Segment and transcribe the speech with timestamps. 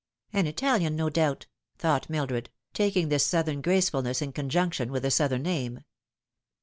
[0.33, 1.45] "An Italian, no doubt,"
[1.77, 5.83] thought Mildred, taking this Southern gracef ulness in conjunction with the Southern name.